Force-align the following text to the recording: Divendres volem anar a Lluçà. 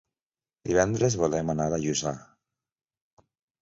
Divendres 0.69 1.19
volem 1.25 1.53
anar 1.57 1.71
a 1.71 1.81
Lluçà. 1.87 2.19